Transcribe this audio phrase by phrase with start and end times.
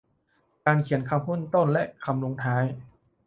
[0.65, 2.63] การเขียนคำขึ้นต้นและคำลงท้าย